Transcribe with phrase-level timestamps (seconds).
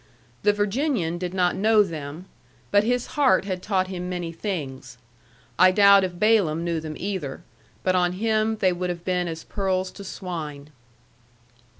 [0.41, 2.25] The Virginian did not know them,
[2.71, 4.97] but his heart had taught him many things.
[5.59, 7.43] I doubt if Balaam knew them either.
[7.83, 10.71] But on him they would have been as pearls to swine.